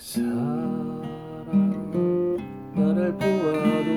[0.00, 1.02] 사람
[2.74, 3.90] 나를 보아도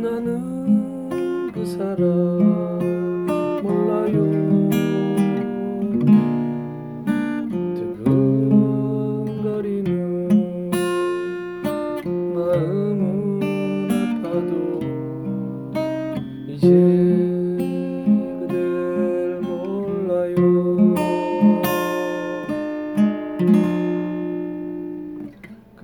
[0.00, 2.00] 나는 그 사람
[3.62, 4.14] 몰라요.
[9.34, 9.60] 두근거리는
[12.34, 13.04] 마음은
[14.24, 14.80] 아파도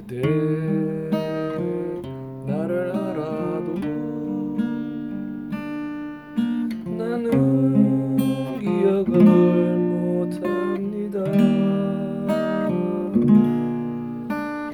[0.08, 0.22] 그대
[2.46, 3.74] 나를 알아도
[6.84, 8.16] 나는
[8.60, 9.12] 기억을
[9.80, 11.18] 못합니다.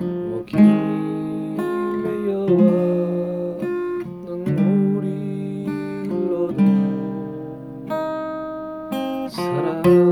[0.01, 0.53] 목이
[2.03, 2.63] 메여와
[4.27, 5.07] 눈물이
[6.09, 6.61] 흘러도
[9.31, 10.12] 사랑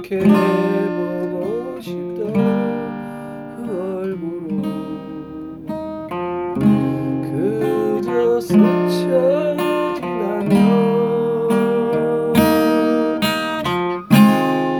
[0.00, 2.32] 기억해보고 싶던
[3.56, 3.60] 그
[4.00, 4.62] 얼굴로
[7.22, 8.56] 그저 스쳐
[9.96, 10.54] 지나며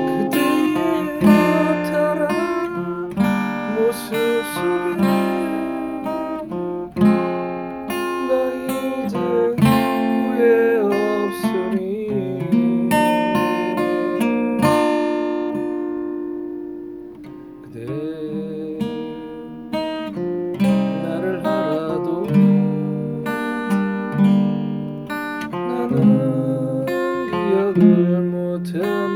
[0.06, 0.80] 그때의
[1.20, 2.30] 허탈한
[3.76, 4.08] 모습
[4.54, 5.41] 속에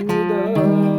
[0.09, 0.96] செய்தார்